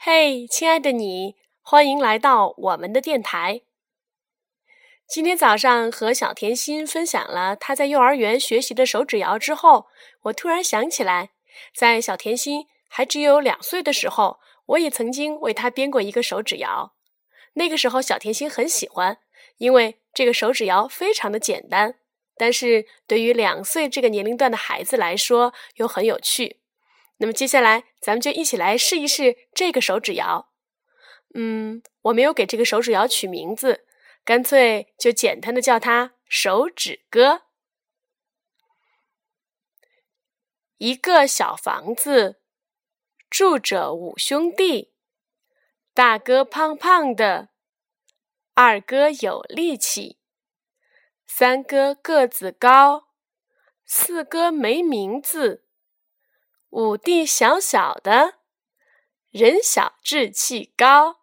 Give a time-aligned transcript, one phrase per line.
[0.00, 3.62] 嘿，亲爱的你，欢迎来到我们的电台。
[5.08, 9.88] 今天早上和小甜心分享了她在幼儿园学习的手指谣之后，
[10.22, 11.30] 我突然想起来，
[11.74, 16.94] 在小甜心还只有两岁的时候，我也曾经为她编过一个手指谣。
[17.54, 19.18] 那个时候，小甜心很喜欢，
[19.56, 21.96] 因为这个手指谣非常的简单，
[22.36, 26.60] 但是对于两岁这个年龄段的孩子来说，又很有趣。
[27.18, 30.52] 那么接下来，咱们就一起来试一试这个手指谣。
[31.34, 33.86] 嗯，我没有给这个手指谣取名字，
[34.24, 37.42] 干脆就简单的叫它“手指歌”。
[40.78, 42.40] 一个小房子，
[43.28, 44.92] 住着五兄弟，
[45.92, 47.48] 大哥胖胖的，
[48.54, 50.18] 二哥有力气，
[51.26, 53.08] 三哥个子高，
[53.84, 55.64] 四哥没名字。
[56.70, 58.34] 五弟小小的，
[59.30, 61.20] 人小志气高。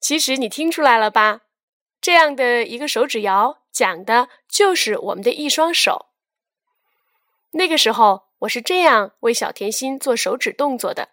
[0.00, 1.42] 其实你听出来了吧？
[2.00, 6.06] 这样的一个手指谣，讲的就是我们的一双手。
[7.50, 11.10] 那个时候，我是这样为小甜心做手指动作的：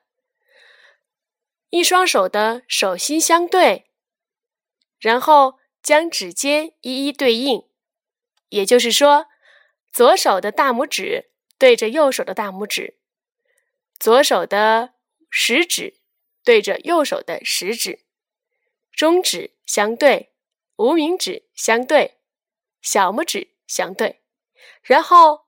[1.71, 3.91] 一双手的手心相对，
[4.97, 7.67] 然后将指尖一一对应。
[8.49, 9.27] 也就是说，
[9.91, 11.31] 左手的大拇指。
[11.57, 12.97] 对着右手的大拇指，
[13.99, 14.93] 左手的
[15.29, 16.01] 食指
[16.43, 18.05] 对着右手的食指，
[18.91, 20.31] 中指相对，
[20.75, 22.17] 无名指相对，
[22.81, 24.21] 小拇指相对，
[24.83, 25.45] 然后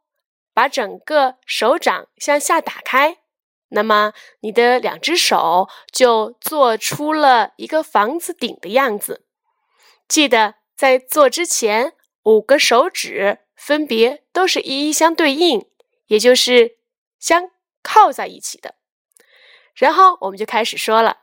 [0.53, 3.17] 把整个手掌向下打开，
[3.69, 9.25] 那么你的两只手就做出了一个房子顶的样子。
[10.07, 15.69] 记得在做之前，五个手指分别都是一一相对应。
[16.07, 16.77] 也就是
[17.19, 18.75] 相靠在一起的，
[19.75, 21.21] 然后我们就开始说了：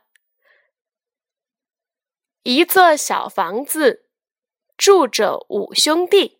[2.43, 4.07] 一座小房子
[4.77, 6.39] 住着五兄弟。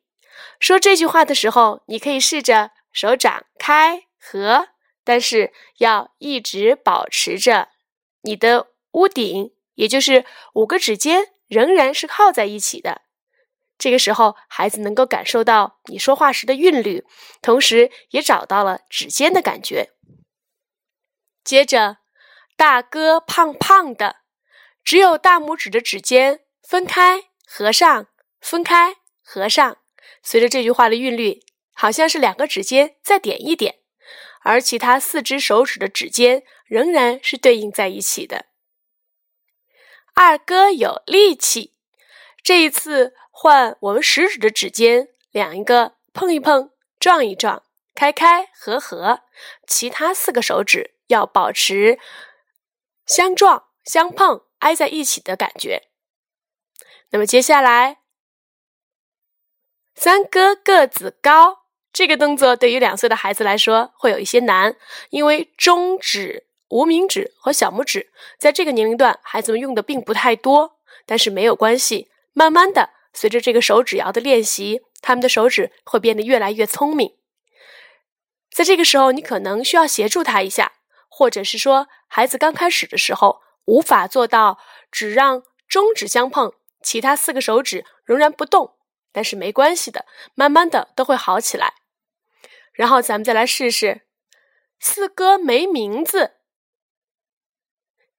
[0.59, 4.69] 说这句话的时候，你可以试着手掌开合，
[5.03, 7.69] 但是要一直保持着
[8.22, 13.03] 你的屋顶，也就是五个指尖仍然是靠在一起的。
[13.78, 17.06] 这个时候，孩子能够感受到你说话时的韵律，
[17.41, 19.91] 同时也找到了指尖的感觉。
[21.44, 21.97] 接着，
[22.56, 24.22] 大哥胖胖的，
[24.84, 28.08] 只有大拇指的指尖分开合上，
[28.40, 29.78] 分开合上。
[30.24, 31.44] 随着这句话的韵律，
[31.74, 33.80] 好像是两个指尖再点一点，
[34.42, 38.46] 而其他四只手指的指尖仍然是对应在一起的。
[40.13, 41.74] 二哥有力气，
[42.42, 43.13] 这一次。
[43.38, 47.63] 换我们食指的指尖，两一个碰一碰，撞一撞，
[47.94, 49.23] 开开合合。
[49.68, 52.00] 其他四个手指要保持
[53.06, 55.84] 相撞、相碰、挨在一起的感觉。
[57.09, 57.97] 那么接下来，
[59.94, 64.78] 三哥个子高，这个动作对于两岁的孩子来说会有一些难，
[65.09, 68.09] 因为中指、无名指和小拇指
[68.40, 72.94] 在这个年龄段孩子们用的并不太多，但是没有关系，慢慢的。
[73.15, 77.17] 随着这个手指谣的练习，他们的手指会变得越来越聪明。
[78.51, 80.73] 在这个时候，你可能需要协助他一下，
[81.09, 84.59] 或者是说，孩子刚开始的时候无法做到
[84.91, 86.53] 只让中指相碰，
[86.83, 88.75] 其他四个手指仍然不动，
[89.13, 91.73] 但是没关系的，慢慢的都会好起来。
[92.73, 94.01] 然后咱们再来试试，
[94.79, 96.33] 四哥没名字，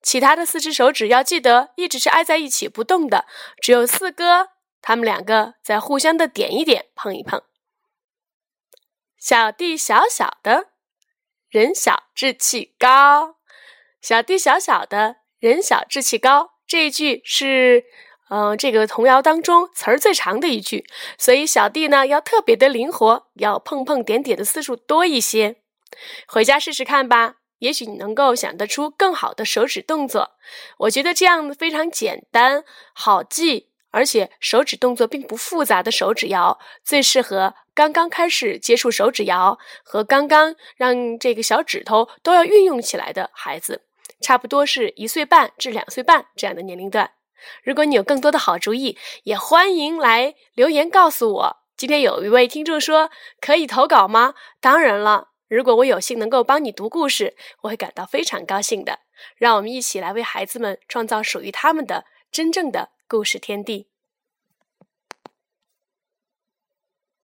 [0.03, 3.27] 其他的四只手指要记得一直是挨在一起不动的，
[3.61, 4.56] 只有四哥。
[4.81, 7.43] 他们两个在互相的点一点，碰一碰。
[9.19, 10.69] 小弟小小的，
[11.49, 13.37] 人小志气高。
[14.01, 16.53] 小弟小小的，人小志气高。
[16.67, 17.85] 这一句是，
[18.29, 20.87] 嗯，这个童谣当中词儿最长的一句，
[21.19, 25.57] 所以小弟呢要特别的灵活，要碰碰点点的次数多一些。
[26.29, 30.33] 回家试试看吧，也许你能够想得出更好的手指动作。
[30.81, 33.71] 我觉得这样非常简单，好记。
[33.97, 43.87] 而且手指动作并不复杂的手指谣，最适合刚刚开始接触手指谣和刚刚让这个小指头都要运用起来的孩子，
[44.21, 47.13] 差不多是一岁半至两岁半这样的年龄段。
[47.63, 51.57] 如果你有更多的好主意，也欢迎来留言告诉我。
[51.75, 53.11] 今天有一位听众说
[53.41, 54.35] 可以投稿吗？
[54.61, 58.99] 当然了，如果我有幸能够帮你读故事，我会感到非常高兴的。
[59.37, 62.91] 让我们一起来为孩子们创造属于他们的真正的。
[63.09, 63.87] 故事天地。